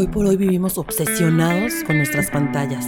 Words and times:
Hoy 0.00 0.08
por 0.08 0.24
hoy 0.24 0.38
vivimos 0.38 0.78
obsesionados 0.78 1.74
con 1.86 1.98
nuestras 1.98 2.30
pantallas. 2.30 2.86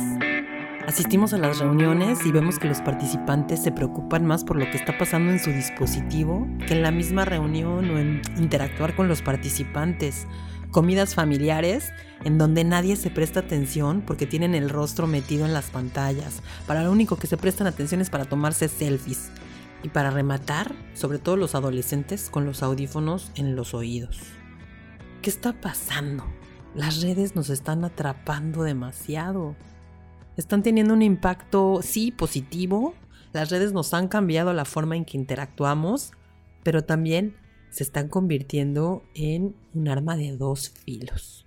Asistimos 0.87 1.35
a 1.35 1.39
las 1.39 1.59
reuniones 1.59 2.25
y 2.25 2.33
vemos 2.33 2.59
que 2.59 2.69
los 2.69 2.81
participantes 2.81 3.63
se 3.63 3.71
preocupan 3.71 4.25
más 4.25 4.45
por 4.45 4.57
lo 4.57 4.65
que 4.65 4.79
está 4.79 4.97
pasando 4.97 5.31
en 5.31 5.39
su 5.39 5.51
dispositivo 5.51 6.49
que 6.67 6.73
en 6.73 6.81
la 6.81 6.91
misma 6.91 7.27
reunión 7.27 7.91
o 7.91 7.99
en 7.99 8.23
interactuar 8.39 8.97
con 8.97 9.09
los 9.09 9.21
participantes. 9.21 10.27
Comidas 10.71 11.15
familiares 11.15 11.93
en 12.25 12.39
donde 12.39 12.65
nadie 12.65 12.97
se 12.97 13.11
presta 13.11 13.41
atención 13.41 14.03
porque 14.07 14.27
tienen 14.27 14.55
el 14.55 14.71
rostro 14.71 15.07
metido 15.07 15.45
en 15.45 15.53
las 15.53 15.69
pantallas. 15.69 16.41
Para 16.67 16.83
lo 16.83 16.91
único 16.91 17.17
que 17.17 17.27
se 17.27 17.37
prestan 17.37 17.67
atención 17.67 18.01
es 18.01 18.09
para 18.09 18.25
tomarse 18.25 18.69
selfies. 18.69 19.31
Y 19.83 19.91
para 19.91 20.11
rematar, 20.11 20.75
sobre 20.95 21.19
todo 21.19 21.37
los 21.37 21.55
adolescentes 21.55 22.31
con 22.31 22.47
los 22.47 22.63
audífonos 22.63 23.33
en 23.35 23.55
los 23.55 23.75
oídos. 23.75 24.19
¿Qué 25.21 25.29
está 25.29 25.53
pasando? 25.53 26.25
Las 26.75 27.03
redes 27.03 27.37
nos 27.37 27.51
están 27.51 27.85
atrapando 27.85 28.63
demasiado. 28.63 29.57
Están 30.39 30.63
teniendo 30.63 30.95
un 30.95 31.03
impacto, 31.03 31.81
sí, 31.83 32.11
positivo. 32.11 32.95
Las 33.35 33.51
redes 33.51 33.73
nos 33.73 33.93
han 33.93 34.09
cambiado 34.09 34.55
la 34.55 34.65
forma 34.65 34.97
en 34.97 35.05
que 35.05 35.19
interactuamos, 35.19 36.13
pero 36.63 36.83
también 36.85 37.37
se 37.69 37.83
están 37.83 38.09
convirtiendo 38.09 39.03
en 39.15 39.55
un 39.75 39.89
arma 39.89 40.17
de 40.17 40.37
dos 40.37 40.71
filos. 40.71 41.47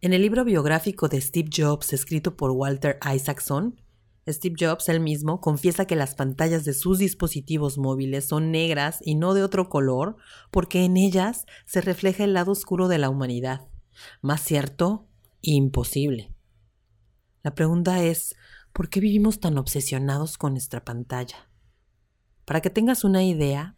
En 0.00 0.12
el 0.12 0.22
libro 0.22 0.44
biográfico 0.44 1.08
de 1.08 1.20
Steve 1.20 1.50
Jobs, 1.54 1.92
escrito 1.92 2.36
por 2.36 2.52
Walter 2.52 2.98
Isaacson, 3.12 3.80
Steve 4.28 4.56
Jobs 4.58 4.88
él 4.88 5.00
mismo 5.00 5.40
confiesa 5.40 5.86
que 5.86 5.96
las 5.96 6.14
pantallas 6.14 6.64
de 6.64 6.74
sus 6.74 6.98
dispositivos 6.98 7.78
móviles 7.78 8.26
son 8.26 8.50
negras 8.50 9.00
y 9.02 9.14
no 9.14 9.34
de 9.34 9.42
otro 9.42 9.68
color 9.68 10.16
porque 10.50 10.84
en 10.84 10.96
ellas 10.96 11.46
se 11.66 11.80
refleja 11.80 12.24
el 12.24 12.34
lado 12.34 12.52
oscuro 12.52 12.88
de 12.88 12.98
la 12.98 13.08
humanidad. 13.08 13.68
Más 14.20 14.42
cierto, 14.42 15.06
imposible. 15.40 16.32
La 17.42 17.54
pregunta 17.54 18.02
es, 18.02 18.36
¿por 18.72 18.90
qué 18.90 19.00
vivimos 19.00 19.40
tan 19.40 19.56
obsesionados 19.58 20.36
con 20.36 20.52
nuestra 20.52 20.84
pantalla? 20.84 21.48
Para 22.44 22.60
que 22.60 22.70
tengas 22.70 23.04
una 23.04 23.24
idea, 23.24 23.76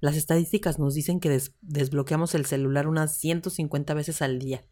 las 0.00 0.16
estadísticas 0.16 0.78
nos 0.78 0.94
dicen 0.94 1.20
que 1.20 1.40
desbloqueamos 1.60 2.34
el 2.34 2.46
celular 2.46 2.88
unas 2.88 3.18
150 3.18 3.94
veces 3.94 4.22
al 4.22 4.38
día. 4.38 4.64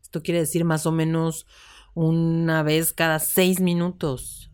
Esto 0.00 0.22
quiere 0.22 0.40
decir 0.40 0.64
más 0.64 0.86
o 0.86 0.92
menos 0.92 1.46
una 1.94 2.62
vez 2.62 2.92
cada 2.92 3.18
seis 3.18 3.60
minutos. 3.60 4.51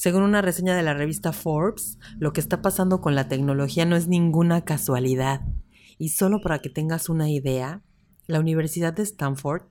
Según 0.00 0.22
una 0.22 0.40
reseña 0.40 0.74
de 0.74 0.82
la 0.82 0.94
revista 0.94 1.30
Forbes, 1.30 1.98
lo 2.18 2.32
que 2.32 2.40
está 2.40 2.62
pasando 2.62 3.02
con 3.02 3.14
la 3.14 3.28
tecnología 3.28 3.84
no 3.84 3.96
es 3.96 4.08
ninguna 4.08 4.64
casualidad. 4.64 5.42
Y 5.98 6.08
solo 6.08 6.40
para 6.40 6.60
que 6.60 6.70
tengas 6.70 7.10
una 7.10 7.28
idea, 7.28 7.82
la 8.26 8.40
Universidad 8.40 8.94
de 8.94 9.02
Stanford, 9.02 9.64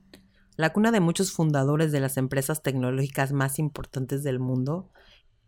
la 0.54 0.72
cuna 0.72 0.92
de 0.92 1.00
muchos 1.00 1.32
fundadores 1.32 1.90
de 1.90 1.98
las 1.98 2.16
empresas 2.16 2.62
tecnológicas 2.62 3.32
más 3.32 3.58
importantes 3.58 4.22
del 4.22 4.38
mundo, 4.38 4.92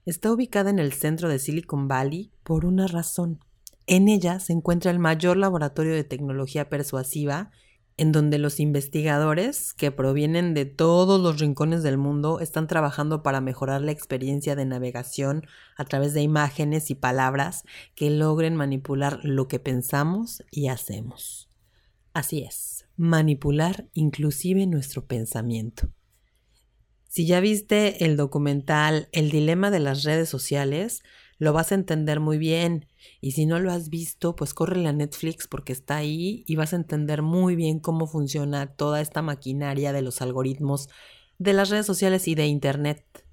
está 0.05 0.33
ubicada 0.33 0.71
en 0.71 0.81
el 0.81 0.93
centro 0.93 1.29
de 1.29 1.39
Silicon 1.39 1.87
Valley 1.87 2.33
por 2.43 2.67
una 2.67 2.89
razón. 2.89 3.39
En 3.87 4.09
ella 4.09 4.41
se 4.41 4.53
encuentra 4.53 4.91
el 4.91 4.99
mayor 4.99 5.37
laboratorio 5.37 5.95
de 5.95 6.03
tecnología 6.03 6.69
persuasiva 6.69 7.53
en 7.97 8.13
donde 8.13 8.39
los 8.39 8.61
investigadores 8.61 9.75
que 9.75 9.91
provienen 9.91 10.55
de 10.55 10.65
todos 10.65 11.21
los 11.21 11.39
rincones 11.39 11.83
del 11.83 11.99
mundo 11.99 12.41
están 12.41 12.67
trabajando 12.67 13.23
para 13.23 13.41
mejorar 13.41 13.83
la 13.83 13.93
experiencia 13.93 14.57
de 14.57 14.65
navegación 14.65 15.47
a 15.77 15.85
través 15.85 16.15
de 16.15 16.23
imágenes 16.23 16.91
y 16.91 16.95
palabras 16.95 17.65
que 17.95 18.11
logren 18.11 18.57
manipular 18.57 19.21
lo 19.23 19.49
que 19.49 19.59
pensamos 19.59 20.43
y 20.51 20.69
hacemos. 20.69 21.49
Así 22.15 22.43
es, 22.43 22.87
manipular 22.97 23.89
inclusive 23.95 24.67
nuestro 24.67 25.07
pensamiento. 25.07 25.89
Si 27.09 27.27
ya 27.27 27.41
viste 27.41 28.07
el 28.07 28.17
documental 28.17 29.09
El 29.13 29.31
dilema 29.31 29.71
de 29.71 29.81
las 29.81 30.03
redes 30.03 30.31
sociales, 30.31 31.03
lo 31.43 31.53
vas 31.53 31.73
a 31.73 31.75
entender 31.75 32.21
muy 32.21 32.39
bien. 32.39 32.87
Y 33.21 33.33
si 33.33 33.47
no 33.47 33.59
lo 33.59 33.73
has 33.73 33.89
visto, 33.89 34.37
pues 34.37 34.55
corre 34.55 34.87
a 34.87 34.93
Netflix 34.93 35.49
porque 35.49 35.73
está 35.73 35.97
ahí 35.97 36.45
y 36.47 36.55
vas 36.55 36.73
a 36.73 36.77
entender 36.77 37.23
muy 37.23 37.57
bien 37.57 37.81
cómo 37.81 38.07
funciona 38.07 38.69
toda 38.69 39.01
esta 39.01 39.23
maquinaria 39.23 39.93
de 39.93 40.03
los 40.03 40.23
algoritmos 40.23 40.89
de 41.39 41.53
las 41.53 41.69
redes 41.69 41.85
sociales 41.85 42.29
y 42.29 42.37
de 42.37 42.47
Internet. 42.47 43.27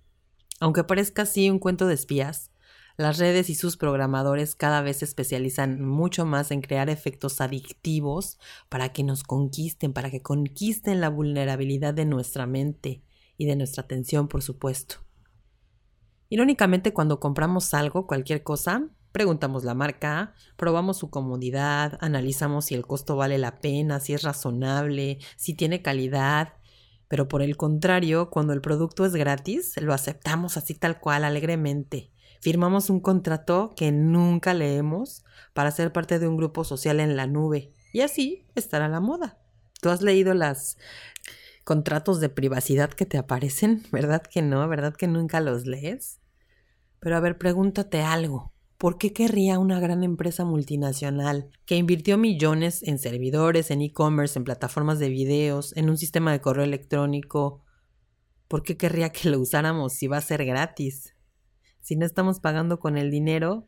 Aunque 0.59 0.83
parezca 0.83 1.21
así 1.21 1.51
un 1.51 1.59
cuento 1.59 1.85
de 1.85 1.93
espías, 1.93 2.49
las 2.97 3.19
redes 3.19 3.47
y 3.51 3.53
sus 3.53 3.77
programadores 3.77 4.55
cada 4.55 4.81
vez 4.81 4.97
se 4.97 5.05
especializan 5.05 5.85
mucho 5.85 6.25
más 6.25 6.49
en 6.49 6.61
crear 6.61 6.89
efectos 6.89 7.41
adictivos 7.41 8.39
para 8.69 8.91
que 8.91 9.03
nos 9.03 9.21
conquisten, 9.21 9.93
para 9.93 10.09
que 10.09 10.23
conquisten 10.23 10.99
la 10.99 11.09
vulnerabilidad 11.09 11.93
de 11.93 12.05
nuestra 12.05 12.47
mente 12.47 13.03
y 13.37 13.45
de 13.45 13.55
nuestra 13.55 13.83
atención, 13.83 14.27
por 14.27 14.41
supuesto. 14.41 14.95
Irónicamente, 16.29 16.93
cuando 16.93 17.19
compramos 17.19 17.73
algo, 17.73 18.05
cualquier 18.05 18.43
cosa, 18.43 18.87
preguntamos 19.11 19.63
la 19.63 19.73
marca, 19.73 20.33
probamos 20.55 20.97
su 20.97 21.09
comodidad, 21.09 21.97
analizamos 22.01 22.65
si 22.65 22.75
el 22.75 22.85
costo 22.85 23.15
vale 23.15 23.37
la 23.37 23.59
pena, 23.59 23.99
si 23.99 24.13
es 24.13 24.21
razonable, 24.21 25.17
si 25.37 25.55
tiene 25.55 25.81
calidad. 25.81 26.53
Pero 27.07 27.27
por 27.27 27.41
el 27.41 27.57
contrario, 27.57 28.29
cuando 28.29 28.53
el 28.53 28.61
producto 28.61 29.05
es 29.05 29.13
gratis, 29.13 29.73
lo 29.81 29.93
aceptamos 29.93 30.57
así 30.57 30.75
tal 30.75 30.99
cual, 30.99 31.23
alegremente. 31.23 32.11
Firmamos 32.41 32.89
un 32.89 32.99
contrato 32.99 33.73
que 33.75 33.91
nunca 33.91 34.53
leemos 34.53 35.25
para 35.53 35.71
ser 35.71 35.91
parte 35.91 36.19
de 36.19 36.27
un 36.27 36.37
grupo 36.37 36.63
social 36.63 36.99
en 36.99 37.17
la 37.17 37.25
nube. 37.25 37.73
Y 37.91 38.01
así 38.01 38.45
estará 38.53 38.87
la 38.87 38.99
moda. 38.99 39.39
¿Tú 39.81 39.89
has 39.89 40.01
leído 40.01 40.33
las 40.33 40.77
contratos 41.69 42.19
de 42.19 42.29
privacidad 42.29 42.89
que 42.89 43.05
te 43.05 43.19
aparecen? 43.19 43.83
¿Verdad 43.91 44.23
que 44.23 44.41
no? 44.41 44.67
¿Verdad 44.67 44.95
que 44.95 45.05
nunca 45.05 45.39
los 45.39 45.67
lees? 45.67 46.19
Pero 46.99 47.15
a 47.15 47.19
ver, 47.19 47.37
pregúntate 47.37 48.01
algo. 48.01 48.51
¿Por 48.79 48.97
qué 48.97 49.13
querría 49.13 49.59
una 49.59 49.79
gran 49.79 50.03
empresa 50.03 50.45
multinacional 50.45 51.51
que 51.67 51.75
invirtió 51.75 52.17
millones 52.17 52.81
en 52.81 52.97
servidores, 52.97 53.69
en 53.69 53.83
e-commerce, 53.83 54.39
en 54.39 54.45
plataformas 54.45 54.97
de 54.97 55.09
videos, 55.09 55.77
en 55.77 55.91
un 55.91 55.97
sistema 55.99 56.31
de 56.31 56.41
correo 56.41 56.63
electrónico? 56.65 57.63
¿Por 58.47 58.63
qué 58.63 58.75
querría 58.75 59.11
que 59.11 59.29
lo 59.29 59.39
usáramos 59.39 59.93
si 59.93 60.07
va 60.07 60.17
a 60.17 60.21
ser 60.21 60.45
gratis? 60.45 61.13
Si 61.81 61.95
no 61.95 62.03
estamos 62.07 62.39
pagando 62.39 62.79
con 62.79 62.97
el 62.97 63.11
dinero, 63.11 63.67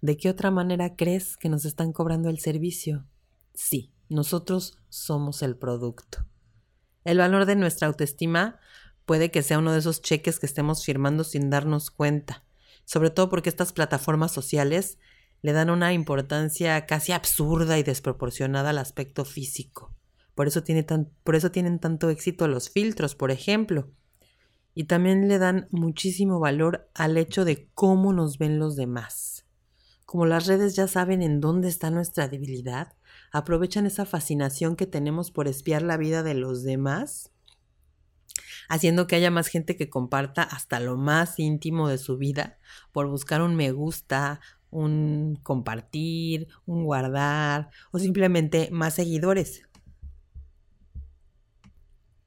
¿de 0.00 0.16
qué 0.16 0.30
otra 0.30 0.50
manera 0.50 0.96
crees 0.96 1.36
que 1.36 1.50
nos 1.50 1.66
están 1.66 1.92
cobrando 1.92 2.30
el 2.30 2.38
servicio? 2.38 3.04
Sí, 3.52 3.92
nosotros 4.08 4.78
somos 4.88 5.42
el 5.42 5.58
producto. 5.58 6.31
El 7.04 7.18
valor 7.18 7.46
de 7.46 7.56
nuestra 7.56 7.88
autoestima 7.88 8.58
puede 9.04 9.30
que 9.30 9.42
sea 9.42 9.58
uno 9.58 9.72
de 9.72 9.80
esos 9.80 10.02
cheques 10.02 10.38
que 10.38 10.46
estemos 10.46 10.84
firmando 10.84 11.24
sin 11.24 11.50
darnos 11.50 11.90
cuenta 11.90 12.44
sobre 12.84 13.10
todo 13.10 13.28
porque 13.28 13.48
estas 13.48 13.72
plataformas 13.72 14.32
sociales 14.32 14.98
le 15.40 15.52
dan 15.52 15.70
una 15.70 15.92
importancia 15.92 16.84
casi 16.86 17.12
absurda 17.12 17.78
y 17.78 17.82
desproporcionada 17.82 18.70
al 18.70 18.78
aspecto 18.78 19.24
físico. 19.24 19.94
Por 20.34 20.46
eso, 20.46 20.62
tiene 20.62 20.84
por 21.24 21.34
eso 21.34 21.50
tienen 21.50 21.78
tanto 21.78 22.10
éxito 22.10 22.48
los 22.48 22.70
filtros, 22.70 23.14
por 23.14 23.30
ejemplo. 23.30 23.90
Y 24.74 24.84
también 24.84 25.28
le 25.28 25.38
dan 25.38 25.68
muchísimo 25.70 26.40
valor 26.40 26.88
al 26.94 27.18
hecho 27.18 27.44
de 27.44 27.68
cómo 27.74 28.12
nos 28.12 28.38
ven 28.38 28.58
los 28.58 28.76
demás. 28.76 29.44
Como 30.06 30.26
las 30.26 30.46
redes 30.46 30.76
ya 30.76 30.88
saben 30.88 31.22
en 31.22 31.40
dónde 31.40 31.68
está 31.68 31.90
nuestra 31.90 32.28
debilidad, 32.28 32.94
aprovechan 33.32 33.86
esa 33.86 34.04
fascinación 34.04 34.76
que 34.76 34.86
tenemos 34.86 35.30
por 35.30 35.48
espiar 35.48 35.82
la 35.82 35.96
vida 35.96 36.22
de 36.22 36.34
los 36.34 36.62
demás 36.62 37.32
haciendo 38.68 39.06
que 39.06 39.16
haya 39.16 39.30
más 39.30 39.48
gente 39.48 39.76
que 39.76 39.90
comparta 39.90 40.42
hasta 40.42 40.80
lo 40.80 40.96
más 40.96 41.38
íntimo 41.38 41.88
de 41.88 41.98
su 41.98 42.16
vida 42.16 42.58
por 42.92 43.06
buscar 43.08 43.42
un 43.42 43.54
me 43.54 43.70
gusta, 43.72 44.40
un 44.70 45.38
compartir, 45.42 46.48
un 46.64 46.84
guardar 46.84 47.70
o 47.90 47.98
simplemente 47.98 48.70
más 48.72 48.94
seguidores. 48.94 49.62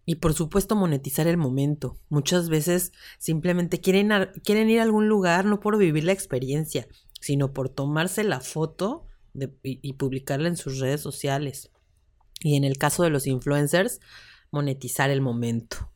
Y 0.05 0.15
por 0.15 0.35
supuesto 0.35 0.75
monetizar 0.75 1.25
el 1.25 1.37
momento. 1.37 1.97
Muchas 2.09 2.47
veces 2.47 2.91
simplemente 3.17 3.81
quieren, 3.81 4.11
quieren 4.43 4.69
ir 4.69 4.79
a 4.79 4.83
algún 4.83 5.09
lugar 5.09 5.45
no 5.45 5.59
por 5.59 5.79
vivir 5.79 6.03
la 6.03 6.11
experiencia, 6.11 6.87
sino 7.19 7.53
por 7.53 7.69
tomarse 7.69 8.23
la 8.23 8.39
foto 8.39 9.07
y 9.63 9.93
publicarla 9.93 10.47
en 10.47 10.57
sus 10.57 10.79
redes 10.79 11.01
sociales. 11.01 11.71
Y 12.39 12.55
en 12.55 12.63
el 12.63 12.77
caso 12.77 13.03
de 13.03 13.09
los 13.09 13.27
influencers, 13.27 13.99
monetizar 14.51 15.09
el 15.09 15.21
momento. 15.21 15.91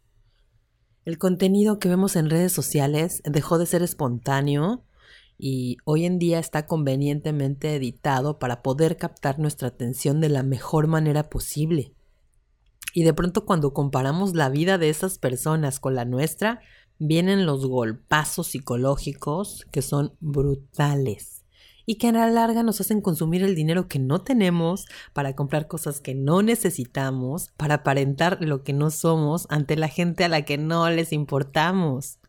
El 1.05 1.17
contenido 1.17 1.79
que 1.79 1.89
vemos 1.89 2.15
en 2.15 2.29
redes 2.29 2.51
sociales 2.51 3.21
dejó 3.25 3.57
de 3.57 3.65
ser 3.65 3.81
espontáneo 3.81 4.83
y 5.37 5.77
hoy 5.85 6.05
en 6.05 6.19
día 6.19 6.39
está 6.39 6.67
convenientemente 6.67 7.75
editado 7.75 8.37
para 8.37 8.61
poder 8.61 8.97
captar 8.97 9.39
nuestra 9.39 9.69
atención 9.69 10.19
de 10.19 10.29
la 10.29 10.43
mejor 10.43 10.87
manera 10.87 11.29
posible. 11.29 11.93
Y 12.93 13.03
de 13.03 13.13
pronto 13.13 13.45
cuando 13.45 13.73
comparamos 13.73 14.35
la 14.35 14.49
vida 14.49 14.77
de 14.77 14.89
esas 14.89 15.17
personas 15.17 15.79
con 15.79 15.95
la 15.95 16.05
nuestra, 16.05 16.59
vienen 16.97 17.45
los 17.45 17.65
golpazos 17.65 18.47
psicológicos 18.47 19.65
que 19.71 19.81
son 19.81 20.13
brutales 20.19 21.38
y 21.89 21.95
que 21.95 22.09
a 22.09 22.11
la 22.11 22.29
larga 22.29 22.61
nos 22.61 22.79
hacen 22.81 23.01
consumir 23.01 23.41
el 23.41 23.55
dinero 23.55 23.87
que 23.87 23.97
no 23.97 24.21
tenemos 24.21 24.85
para 25.11 25.35
comprar 25.35 25.67
cosas 25.67 25.99
que 25.99 26.13
no 26.13 26.43
necesitamos, 26.43 27.49
para 27.57 27.73
aparentar 27.73 28.37
lo 28.41 28.61
que 28.63 28.73
no 28.73 28.91
somos 28.91 29.47
ante 29.49 29.75
la 29.75 29.87
gente 29.87 30.23
a 30.23 30.29
la 30.29 30.43
que 30.43 30.59
no 30.59 30.87
les 30.91 31.11
importamos. 31.11 32.19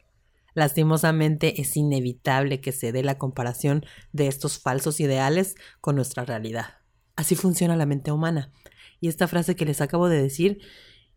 Lastimosamente 0.54 1.60
es 1.60 1.76
inevitable 1.76 2.62
que 2.62 2.72
se 2.72 2.90
dé 2.90 3.02
la 3.02 3.18
comparación 3.18 3.84
de 4.14 4.28
estos 4.28 4.58
falsos 4.58 4.98
ideales 4.98 5.56
con 5.82 5.94
nuestra 5.94 6.24
realidad. 6.24 6.78
Así 7.14 7.34
funciona 7.34 7.76
la 7.76 7.84
mente 7.84 8.12
humana. 8.12 8.50
Y 8.98 9.08
esta 9.08 9.28
frase 9.28 9.56
que 9.56 9.66
les 9.66 9.82
acabo 9.82 10.08
de 10.08 10.22
decir 10.22 10.62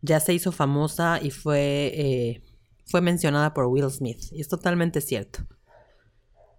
ya 0.02 0.20
se 0.20 0.34
hizo 0.34 0.52
famosa 0.52 1.18
y 1.24 1.32
fue, 1.32 1.94
eh, 1.96 2.44
fue 2.88 3.00
mencionada 3.00 3.54
por 3.54 3.68
Will 3.68 3.90
Smith. 3.90 4.26
Y 4.34 4.42
es 4.42 4.50
totalmente 4.50 5.00
cierto. 5.00 5.48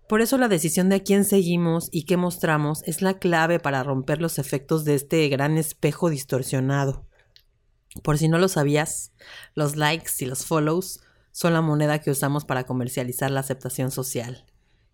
Por 0.08 0.20
eso 0.20 0.36
la 0.36 0.48
decisión 0.48 0.90
de 0.90 0.96
a 0.96 1.02
quién 1.02 1.24
seguimos 1.24 1.88
y 1.90 2.04
qué 2.04 2.16
mostramos 2.16 2.82
es 2.84 3.00
la 3.00 3.18
clave 3.18 3.58
para 3.58 3.82
romper 3.82 4.20
los 4.20 4.38
efectos 4.38 4.84
de 4.84 4.94
este 4.94 5.26
gran 5.28 5.56
espejo 5.56 6.10
distorsionado. 6.10 7.06
Por 8.02 8.18
si 8.18 8.28
no 8.28 8.38
lo 8.38 8.48
sabías, 8.48 9.12
los 9.54 9.76
likes 9.76 10.12
y 10.18 10.26
los 10.26 10.44
follows 10.44 11.00
son 11.32 11.54
la 11.54 11.62
moneda 11.62 12.00
que 12.00 12.10
usamos 12.10 12.44
para 12.44 12.64
comercializar 12.64 13.30
la 13.30 13.40
aceptación 13.40 13.90
social. 13.90 14.44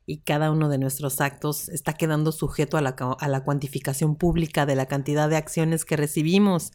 Y 0.06 0.18
cada 0.18 0.50
uno 0.50 0.68
de 0.68 0.78
nuestros 0.78 1.20
actos 1.20 1.68
está 1.68 1.94
quedando 1.94 2.30
sujeto 2.30 2.76
a 2.76 2.80
la, 2.80 2.90
a 2.90 3.28
la 3.28 3.44
cuantificación 3.44 4.16
pública 4.16 4.64
de 4.64 4.76
la 4.76 4.86
cantidad 4.86 5.28
de 5.28 5.36
acciones 5.36 5.84
que 5.84 5.96
recibimos. 5.96 6.72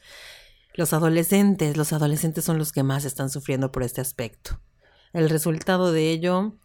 Los 0.74 0.94
adolescentes, 0.94 1.78
los 1.78 1.94
adolescentes 1.94 2.44
son 2.44 2.58
los 2.58 2.74
que 2.74 2.84
más 2.84 3.06
están 3.06 3.30
sufriendo 3.30 3.72
por 3.72 3.84
este 3.84 4.02
aspecto. 4.02 4.60
El 5.14 5.30
resultado 5.30 5.94
de 5.94 6.12
ello 6.12 6.58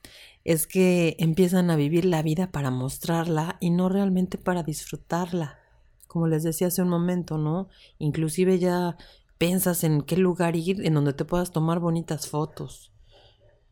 es 0.44 0.66
que 0.66 1.16
empiezan 1.18 1.70
a 1.70 1.76
vivir 1.76 2.04
la 2.04 2.22
vida 2.22 2.50
para 2.50 2.70
mostrarla 2.70 3.56
y 3.60 3.70
no 3.70 3.88
realmente 3.88 4.38
para 4.38 4.62
disfrutarla. 4.62 5.58
Como 6.06 6.26
les 6.26 6.42
decía 6.42 6.68
hace 6.68 6.82
un 6.82 6.88
momento, 6.88 7.38
¿no? 7.38 7.68
Inclusive 7.98 8.58
ya 8.58 8.96
piensas 9.38 9.84
en 9.84 10.02
qué 10.02 10.16
lugar 10.16 10.56
ir 10.56 10.84
en 10.84 10.94
donde 10.94 11.12
te 11.12 11.24
puedas 11.24 11.52
tomar 11.52 11.78
bonitas 11.78 12.28
fotos. 12.28 12.92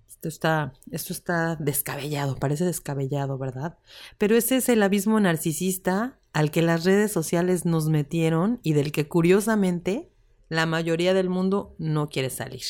Esto 0.09 0.29
está, 0.29 0.73
esto 0.91 1.13
está 1.13 1.57
descabellado, 1.57 2.37
parece 2.37 2.65
descabellado, 2.65 3.39
¿verdad? 3.39 3.79
Pero 4.19 4.37
ese 4.37 4.57
es 4.57 4.69
el 4.69 4.83
abismo 4.83 5.21
narcisista 5.21 6.19
al 6.33 6.51
que 6.51 6.63
las 6.63 6.85
redes 6.85 7.13
sociales 7.13 7.65
nos 7.65 7.89
metieron 7.89 8.61
y 8.63 8.73
del 8.73 8.93
que 8.93 9.09
curiosamente 9.09 10.11
la 10.49 10.67
mayoría 10.67 11.15
del 11.15 11.31
mundo 11.31 11.75
no 11.79 12.09
quiere 12.09 12.31
salir. 12.31 12.63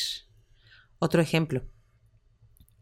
Otro 0.99 1.21
ejemplo 1.21 1.63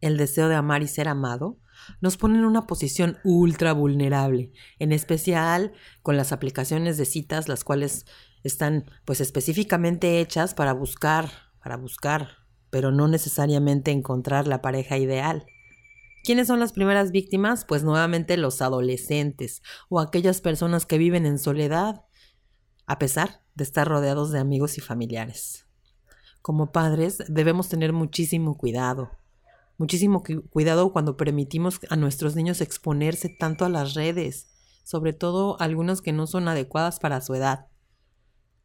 el 0.01 0.17
deseo 0.17 0.49
de 0.49 0.55
amar 0.55 0.81
y 0.81 0.87
ser 0.87 1.07
amado, 1.07 1.59
nos 2.01 2.17
pone 2.17 2.37
en 2.37 2.45
una 2.45 2.67
posición 2.67 3.17
ultra 3.23 3.73
vulnerable, 3.73 4.51
en 4.79 4.91
especial 4.91 5.73
con 6.01 6.17
las 6.17 6.31
aplicaciones 6.31 6.97
de 6.97 7.05
citas, 7.05 7.47
las 7.47 7.63
cuales 7.63 8.05
están 8.43 8.85
pues 9.05 9.21
específicamente 9.21 10.19
hechas 10.19 10.53
para 10.53 10.73
buscar, 10.73 11.29
para 11.61 11.77
buscar, 11.77 12.29
pero 12.69 12.91
no 12.91 13.07
necesariamente 13.07 13.91
encontrar 13.91 14.47
la 14.47 14.61
pareja 14.61 14.97
ideal. 14.97 15.45
¿Quiénes 16.23 16.47
son 16.47 16.59
las 16.59 16.73
primeras 16.73 17.11
víctimas? 17.11 17.63
Pues 17.63 17.83
nuevamente 17.83 18.35
los 18.37 18.61
adolescentes 18.61 19.61
o 19.89 19.99
aquellas 19.99 20.41
personas 20.41 20.85
que 20.85 20.97
viven 20.97 21.25
en 21.25 21.39
soledad, 21.39 22.03
a 22.85 22.99
pesar 22.99 23.41
de 23.55 23.63
estar 23.63 23.87
rodeados 23.87 24.31
de 24.31 24.39
amigos 24.39 24.77
y 24.77 24.81
familiares. 24.81 25.65
Como 26.41 26.71
padres 26.71 27.23
debemos 27.27 27.69
tener 27.69 27.93
muchísimo 27.93 28.57
cuidado, 28.57 29.11
muchísimo 29.77 30.23
cuidado 30.49 30.91
cuando 30.91 31.17
permitimos 31.17 31.79
a 31.89 31.95
nuestros 31.95 32.35
niños 32.35 32.61
exponerse 32.61 33.29
tanto 33.29 33.65
a 33.65 33.69
las 33.69 33.93
redes, 33.93 34.47
sobre 34.83 35.13
todo 35.13 35.59
algunas 35.59 36.01
que 36.01 36.13
no 36.13 36.27
son 36.27 36.47
adecuadas 36.47 36.99
para 36.99 37.21
su 37.21 37.35
edad. 37.35 37.67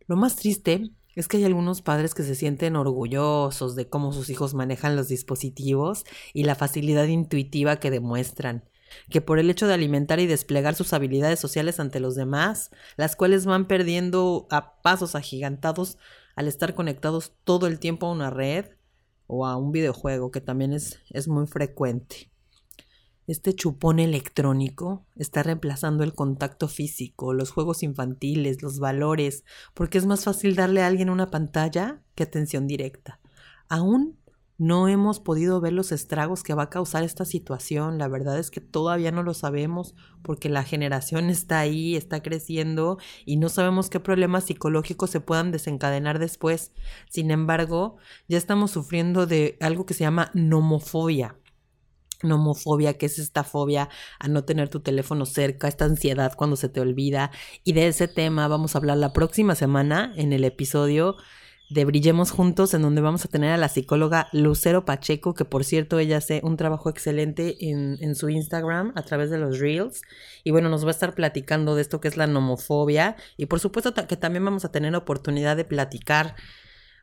Lo 0.07 0.17
más 0.17 0.37
triste 0.37 0.91
es 1.15 1.29
que 1.29 1.37
hay 1.37 1.45
algunos 1.45 1.83
padres 1.83 2.15
que 2.15 2.23
se 2.23 2.35
sienten 2.35 2.77
orgullosos 2.77 3.77
de 3.77 3.89
cómo 3.89 4.13
sus 4.13 4.31
hijos 4.31 4.55
manejan 4.55 4.97
los 4.97 5.09
dispositivos 5.09 6.05
y 6.33 6.45
la 6.45 6.55
facilidad 6.55 7.07
intuitiva 7.07 7.77
que 7.77 7.91
demuestran, 7.91 8.65
que 9.11 9.21
por 9.21 9.39
el 9.39 9.51
hecho 9.51 9.67
de 9.67 9.75
alimentar 9.75 10.21
y 10.21 10.27
desplegar 10.27 10.75
sus 10.75 10.93
habilidades 10.93 11.41
sociales 11.41 11.81
ante 11.81 12.01
los 12.01 12.15
demás, 12.15 12.71
las 12.97 13.17
cuales 13.17 13.45
van 13.45 13.67
perdiendo 13.67 14.47
a 14.51 14.81
pasos 14.81 15.15
agigantados 15.15 15.99
al 16.35 16.49
estar 16.49 16.75
conectados 16.75 17.33
todo 17.45 17.67
el 17.67 17.79
tiempo 17.79 18.07
a 18.07 18.13
una 18.13 18.31
red, 18.31 18.67
o 19.27 19.47
a 19.47 19.57
un 19.57 19.73
videojuego 19.73 20.31
que 20.31 20.41
también 20.41 20.73
es, 20.73 21.01
es 21.11 21.29
muy 21.29 21.47
frecuente. 21.47 22.31
Este 23.29 23.55
chupón 23.55 24.01
electrónico 24.01 25.07
está 25.17 25.43
reemplazando 25.43 26.03
el 26.03 26.13
contacto 26.13 26.67
físico, 26.67 27.33
los 27.33 27.51
juegos 27.51 27.83
infantiles, 27.83 28.63
los 28.63 28.81
valores, 28.81 29.45
porque 29.75 29.99
es 29.99 30.07
más 30.07 30.25
fácil 30.25 30.57
darle 30.57 30.83
a 30.83 30.89
alguien 30.89 31.09
una 31.09 31.31
pantalla 31.31 32.03
que 32.15 32.25
atención 32.25 32.67
directa. 32.67 33.21
Aún 33.69 34.19
no 34.59 34.89
hemos 34.89 35.19
podido 35.21 35.61
ver 35.61 35.73
los 35.73 35.93
estragos 35.93 36.43
que 36.43 36.55
va 36.55 36.65
a 36.65 36.71
causar 36.71 37.03
esta 37.03 37.25
situación. 37.25 37.99
La 37.99 38.09
verdad 38.09 38.39
es 38.39 38.51
que 38.51 38.61
todavía 38.61 39.11
no 39.11 39.23
lo 39.23 39.35
sabemos 39.35 39.95
porque 40.23 40.49
la 40.49 40.63
generación 40.65 41.31
está 41.31 41.61
ahí, 41.61 41.97
está 41.97 42.23
creciendo 42.23 42.99
y 43.25 43.37
no 43.37 43.49
sabemos 43.49 43.91
qué 43.91 44.01
problemas 44.01 44.45
psicológicos 44.45 45.11
se 45.11 45.21
puedan 45.21 45.51
desencadenar 45.51 46.19
después. 46.19 46.73
Sin 47.11 47.31
embargo, 47.31 47.97
ya 48.29 48.39
estamos 48.39 48.71
sufriendo 48.71 49.27
de 49.27 49.57
algo 49.61 49.87
que 49.87 49.95
se 49.95 50.05
llama 50.05 50.31
nomofobia 50.35 51.37
nomofobia, 52.23 52.95
que 52.99 53.07
es 53.07 53.19
esta 53.19 53.43
fobia 53.43 53.89
a 54.21 54.29
no 54.29 54.45
tener 54.45 54.69
tu 54.69 54.81
teléfono 54.81 55.27
cerca, 55.27 55.67
esta 55.67 55.85
ansiedad 55.87 56.35
cuando 56.37 56.57
se 56.57 56.69
te 56.69 56.81
olvida. 56.81 57.31
Y 57.65 57.73
de 57.73 57.89
ese 57.89 58.09
tema 58.09 58.49
vamos 58.49 58.75
a 58.75 58.79
hablar 58.79 58.99
la 58.99 59.13
próxima 59.13 59.55
semana 59.55 60.13
en 60.17 60.33
el 60.33 60.45
episodio 60.45 61.17
de 61.73 61.85
Brillemos 61.85 62.31
Juntos, 62.31 62.75
en 62.75 62.83
donde 62.83 63.01
vamos 63.01 63.25
a 63.25 63.29
tener 63.29 63.51
a 63.51 63.57
la 63.57 63.69
psicóloga 63.69 64.29
Lucero 64.33 64.85
Pacheco, 64.85 65.35
que 65.35 65.45
por 65.45 65.65
cierto 65.65 65.99
ella 65.99 66.19
hace 66.19 66.41
un 66.45 66.57
trabajo 66.57 66.91
excelente 66.91 67.57
en, 67.71 68.15
su 68.15 68.29
Instagram 68.29 68.93
a 68.95 69.03
través 69.03 69.31
de 69.31 69.39
los 69.39 69.59
Reels. 69.59 70.03
Y 70.45 70.51
bueno, 70.51 70.69
nos 70.69 70.85
va 70.85 70.89
a 70.89 70.93
estar 70.93 71.15
platicando 71.15 71.75
de 71.75 71.83
esto 71.83 72.01
que 72.01 72.09
es 72.09 72.17
la 72.17 72.27
nomofobia. 72.27 73.17
Y 73.37 73.47
por 73.47 73.61
supuesto 73.61 73.95
que 73.95 74.17
también 74.17 74.45
vamos 74.45 74.65
a 74.65 74.73
tener 74.73 74.95
oportunidad 74.95 75.57
de 75.57 75.65
platicar, 75.65 76.37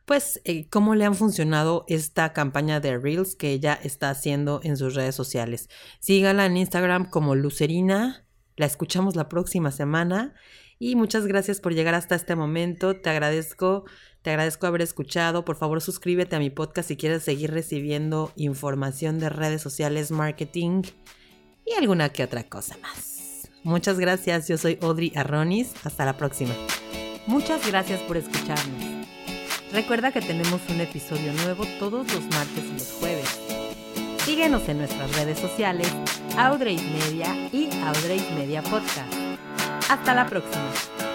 pues, 0.04 0.40
eh, 0.44 0.68
cómo 0.68 0.94
le 0.94 1.04
han 1.04 1.14
funcionado 1.14 1.84
esta 1.88 2.32
campaña 2.32 2.80
de 2.80 2.98
Reels 2.98 3.34
que 3.34 3.50
ella 3.50 3.78
está 3.82 4.10
haciendo 4.10 4.60
en 4.62 4.76
sus 4.76 4.94
redes 4.94 5.14
sociales. 5.14 5.68
Sígala 5.98 6.46
en 6.46 6.56
Instagram 6.56 7.10
como 7.10 7.34
Lucerina. 7.34 8.24
La 8.56 8.66
escuchamos 8.66 9.16
la 9.16 9.28
próxima 9.28 9.70
semana. 9.72 10.34
Y 10.82 10.96
muchas 10.96 11.26
gracias 11.26 11.60
por 11.60 11.74
llegar 11.74 11.94
hasta 11.94 12.14
este 12.14 12.36
momento. 12.36 12.96
Te 12.96 13.10
agradezco 13.10 13.84
te 14.22 14.30
agradezco 14.30 14.66
haber 14.66 14.82
escuchado. 14.82 15.44
Por 15.44 15.56
favor, 15.56 15.80
suscríbete 15.80 16.36
a 16.36 16.38
mi 16.38 16.50
podcast 16.50 16.88
si 16.88 16.96
quieres 16.96 17.22
seguir 17.22 17.50
recibiendo 17.50 18.32
información 18.36 19.18
de 19.18 19.30
redes 19.30 19.62
sociales, 19.62 20.10
marketing 20.10 20.82
y 21.64 21.74
alguna 21.74 22.10
que 22.10 22.24
otra 22.24 22.44
cosa 22.44 22.76
más. 22.82 23.48
Muchas 23.62 23.98
gracias. 23.98 24.48
Yo 24.48 24.58
soy 24.58 24.78
Audrey 24.82 25.12
Arronis. 25.16 25.72
Hasta 25.84 26.04
la 26.04 26.16
próxima. 26.16 26.54
Muchas 27.26 27.66
gracias 27.66 28.00
por 28.00 28.16
escucharnos. 28.16 29.06
Recuerda 29.72 30.10
que 30.10 30.20
tenemos 30.20 30.60
un 30.68 30.80
episodio 30.80 31.32
nuevo 31.44 31.64
todos 31.78 32.12
los 32.12 32.24
martes 32.30 32.64
y 32.64 32.72
los 32.72 32.92
jueves. 32.92 33.38
Síguenos 34.24 34.68
en 34.68 34.78
nuestras 34.78 35.14
redes 35.16 35.38
sociales, 35.38 35.88
Audrey 36.36 36.76
Media 36.76 37.34
y 37.52 37.68
Audrey 37.84 38.20
Media 38.36 38.62
Podcast. 38.62 39.12
Hasta 39.88 40.14
la 40.14 40.26
próxima. 40.26 41.09